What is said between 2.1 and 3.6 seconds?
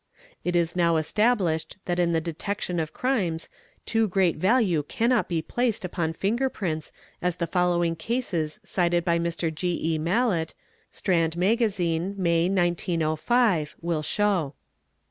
the detection of crimes